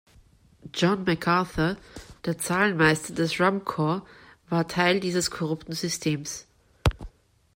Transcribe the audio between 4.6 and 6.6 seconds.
Teil dieses korrupten Systems.